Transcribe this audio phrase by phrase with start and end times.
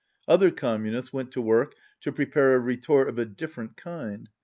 [0.27, 4.27] Other Communists went to work to prepare a retort of a different kind.